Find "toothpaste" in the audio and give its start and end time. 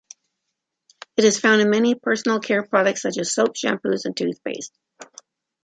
4.17-4.75